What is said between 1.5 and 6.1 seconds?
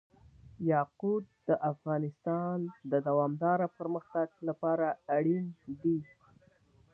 افغانستان د دوامداره پرمختګ لپاره اړین دي.